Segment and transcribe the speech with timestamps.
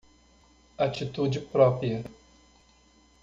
[0.79, 2.03] Atitude própria